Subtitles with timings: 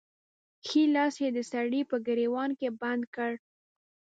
[0.67, 3.31] ښی لاس يې د سړي په ګرېوان کې بند کړ.